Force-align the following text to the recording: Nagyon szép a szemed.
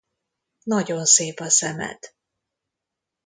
Nagyon 0.63 1.05
szép 1.05 1.39
a 1.39 1.49
szemed. 1.49 1.99